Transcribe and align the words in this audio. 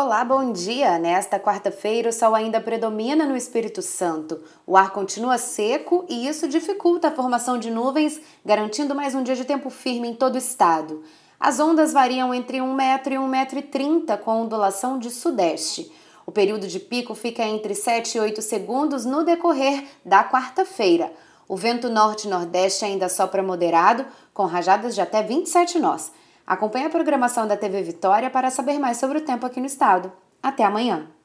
Olá, 0.00 0.24
bom 0.24 0.52
dia! 0.52 0.96
Nesta 0.96 1.40
quarta-feira, 1.40 2.10
o 2.10 2.12
sol 2.12 2.32
ainda 2.32 2.60
predomina 2.60 3.26
no 3.26 3.36
Espírito 3.36 3.82
Santo. 3.82 4.40
O 4.64 4.76
ar 4.76 4.92
continua 4.92 5.38
seco 5.38 6.06
e 6.08 6.28
isso 6.28 6.46
dificulta 6.46 7.08
a 7.08 7.10
formação 7.10 7.58
de 7.58 7.68
nuvens, 7.68 8.20
garantindo 8.44 8.94
mais 8.94 9.16
um 9.16 9.24
dia 9.24 9.34
de 9.34 9.44
tempo 9.44 9.70
firme 9.70 10.06
em 10.06 10.14
todo 10.14 10.36
o 10.36 10.38
estado. 10.38 11.02
As 11.40 11.58
ondas 11.58 11.92
variam 11.92 12.32
entre 12.32 12.60
1 12.60 12.74
metro 12.74 13.12
e 13.12 13.16
1,30 13.16 13.26
metro 13.28 13.62
30, 13.62 14.16
com 14.18 14.42
ondulação 14.42 15.00
de 15.00 15.10
sudeste. 15.10 15.90
O 16.24 16.30
período 16.30 16.68
de 16.68 16.78
pico 16.78 17.16
fica 17.16 17.42
entre 17.42 17.74
7 17.74 18.18
e 18.18 18.20
8 18.20 18.40
segundos 18.40 19.04
no 19.04 19.24
decorrer 19.24 19.82
da 20.04 20.22
quarta-feira. 20.22 21.12
O 21.48 21.56
vento 21.56 21.88
norte-nordeste 21.88 22.84
ainda 22.84 23.08
sopra 23.08 23.42
moderado, 23.42 24.06
com 24.32 24.44
rajadas 24.44 24.94
de 24.94 25.00
até 25.00 25.24
27 25.24 25.80
nós. 25.80 26.12
Acompanhe 26.48 26.86
a 26.86 26.90
programação 26.90 27.46
da 27.46 27.58
TV 27.58 27.82
Vitória 27.82 28.30
para 28.30 28.50
saber 28.50 28.78
mais 28.78 28.96
sobre 28.96 29.18
o 29.18 29.20
tempo 29.20 29.44
aqui 29.44 29.60
no 29.60 29.66
estado. 29.66 30.10
Até 30.42 30.64
amanhã! 30.64 31.17